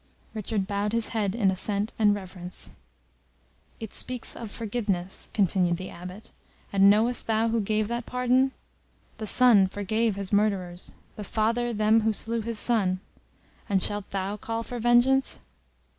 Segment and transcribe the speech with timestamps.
[0.33, 2.71] Richard bowed his head in assent and reverence.
[3.79, 6.31] "It speaks of forgiveness," continued the Abbot.
[6.73, 8.51] "And knowest thou who gave that pardon?
[9.19, 12.99] The Son forgave His murderers; the Father them who slew His Son.
[13.69, 15.39] And shalt thou call for vengeance?"